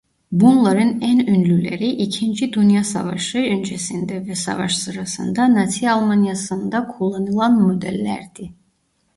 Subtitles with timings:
[0.31, 8.51] Bunların en ünlüleri ikinci Dünya Savaşı öncesinde ve savaş sırasında Nazi Almanyası'nda kullanılan modellerdi.